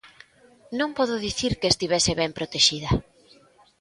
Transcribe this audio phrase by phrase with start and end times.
[0.79, 2.91] Non podo dicir que estivese ben protexida.